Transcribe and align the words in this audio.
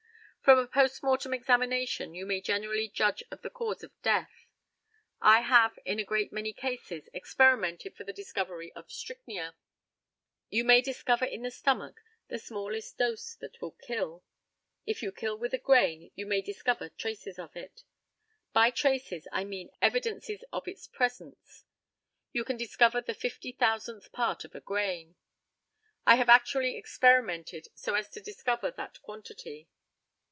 From 0.43 0.57
a 0.57 0.67
post 0.67 1.03
mortem 1.03 1.35
examination 1.35 2.15
you 2.15 2.25
may 2.25 2.41
generally 2.41 2.89
judge 2.89 3.23
of 3.29 3.43
the 3.43 3.49
cause 3.51 3.83
of 3.83 4.01
death. 4.01 4.47
I 5.21 5.41
have 5.41 5.77
in 5.85 5.99
a 5.99 6.03
great 6.03 6.33
many 6.33 6.51
cases 6.51 7.07
experimented 7.13 7.95
for 7.95 8.03
the 8.03 8.11
discovery 8.11 8.73
of 8.73 8.91
strychnia. 8.91 9.53
You 10.49 10.63
may 10.63 10.81
discover 10.81 11.25
in 11.25 11.43
the 11.43 11.51
stomach 11.51 12.01
the 12.27 12.39
smallest 12.39 12.97
dose 12.97 13.35
that 13.35 13.61
will 13.61 13.73
kill. 13.85 14.25
If 14.87 15.03
you 15.03 15.11
kill 15.11 15.37
with 15.37 15.53
a 15.53 15.59
grain 15.59 16.11
you 16.15 16.25
may 16.25 16.41
discover 16.41 16.89
traces 16.89 17.37
of 17.37 17.55
it. 17.55 17.83
By 18.51 18.71
traces 18.71 19.27
I 19.31 19.43
mean 19.43 19.69
evidences 19.79 20.43
of 20.51 20.67
its 20.67 20.87
presence. 20.87 21.65
You 22.33 22.43
can 22.43 22.57
discover 22.57 22.99
the 22.99 23.13
fifty 23.13 23.51
thousandth 23.51 24.11
part 24.11 24.43
of 24.43 24.55
a 24.55 24.59
grain. 24.59 25.15
I 26.05 26.15
have 26.15 26.29
actually 26.29 26.77
experimented 26.77 27.67
so 27.75 27.93
as 27.93 28.09
to 28.09 28.19
discover 28.21 28.71
that 28.71 29.01
quantity. 29.03 29.69